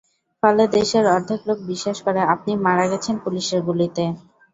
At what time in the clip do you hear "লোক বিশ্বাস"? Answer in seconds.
1.47-1.97